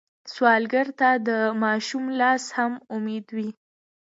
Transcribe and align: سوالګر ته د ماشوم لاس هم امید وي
سوالګر 0.33 0.87
ته 0.99 1.09
د 1.27 1.29
ماشوم 1.63 2.05
لاس 2.19 2.43
هم 2.57 2.73
امید 2.95 3.25
وي 3.35 3.49